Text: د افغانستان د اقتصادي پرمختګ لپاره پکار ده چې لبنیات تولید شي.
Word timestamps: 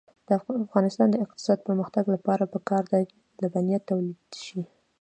د 0.27 0.29
افغانستان 0.65 1.07
د 1.11 1.15
اقتصادي 1.25 1.61
پرمختګ 1.67 2.03
لپاره 2.15 2.43
پکار 2.53 2.83
ده 2.91 2.99
چې 3.09 3.39
لبنیات 3.41 3.83
تولید 3.89 4.19
شي. 4.45 4.61